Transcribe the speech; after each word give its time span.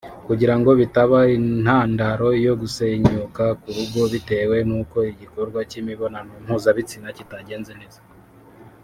kugira 0.27 0.53
ngo 0.59 0.69
bitaba 0.79 1.17
intandaro 1.37 2.29
yo 2.45 2.53
gusenyuka 2.61 3.43
k’urugo 3.59 4.01
bitewe 4.13 4.57
n’uko 4.67 4.97
igikorwa 5.11 5.59
cy’imibonano 5.69 6.31
mpuzabitsina 6.45 7.07
kitagenda 7.17 7.71
neza 7.81 8.01